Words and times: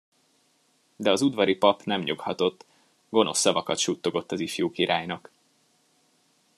De 0.95 1.11
az 1.11 1.21
udvari 1.21 1.55
pap 1.57 1.83
nem 1.83 2.01
nyughatott, 2.01 2.65
gonosz 3.09 3.39
szavakat 3.39 3.77
suttogott 3.77 4.31
az 4.31 4.39
ifjú 4.39 4.71
királynak. 4.71 5.31